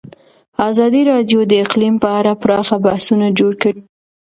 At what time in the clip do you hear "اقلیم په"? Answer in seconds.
1.63-2.09